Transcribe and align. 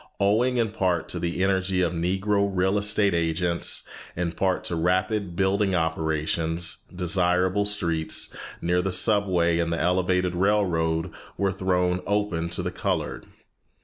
Owing 0.19 0.57
in 0.57 0.71
part 0.71 1.07
to 1.09 1.19
the 1.19 1.43
energy 1.43 1.81
of 1.81 1.93
Negro 1.93 2.49
real 2.51 2.79
estate 2.79 3.13
agents, 3.13 3.83
in 4.15 4.31
part 4.31 4.63
to 4.63 4.75
rapid 4.75 5.35
building 5.35 5.75
operations, 5.75 6.77
desirable 6.91 7.65
streets, 7.67 8.33
near 8.63 8.81
the 8.81 8.91
subway 8.91 9.59
and 9.59 9.71
the 9.71 9.79
elevated 9.79 10.33
railroad, 10.33 11.11
were 11.37 11.51
thrown 11.51 12.01
open 12.07 12.49
to 12.49 12.63
the 12.63 12.71
colored. 12.71 13.27